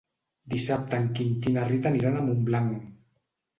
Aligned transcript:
Dissabte 0.53 0.99
en 1.01 1.05
Quintí 1.19 1.53
i 1.53 1.55
na 1.59 1.67
Rita 1.69 1.93
aniran 1.93 2.19
a 2.19 2.27
Montblanc. 2.33 2.83